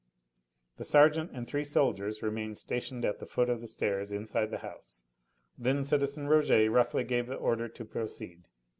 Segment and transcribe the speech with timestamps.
[0.77, 4.57] The sergeant and three soldiers remained stationed at the foot of the stairs inside the
[4.65, 5.03] house.
[5.59, 8.47] Then citizen Rouget roughly gave the order to proceed.